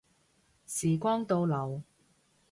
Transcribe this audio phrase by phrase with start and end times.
[0.65, 1.83] 時光倒流